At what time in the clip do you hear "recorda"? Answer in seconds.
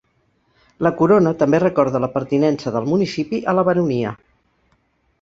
1.65-2.03